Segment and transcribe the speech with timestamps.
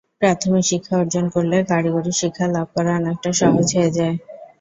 [0.21, 4.15] প্রাথমিক শিক্ষা অর্জন করলে কারিগরি শিক্ষা লাভ করা অনেকটা সহজ হয়ে যায়।